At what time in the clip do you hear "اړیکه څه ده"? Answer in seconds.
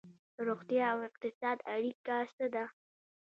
1.73-2.65